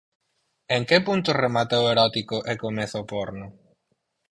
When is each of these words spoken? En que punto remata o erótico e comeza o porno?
En 0.75 0.81
que 0.89 0.97
punto 1.07 1.29
remata 1.43 1.83
o 1.83 1.89
erótico 1.93 2.37
e 2.51 2.53
comeza 2.63 3.03
o 3.03 3.07
porno? 3.13 3.47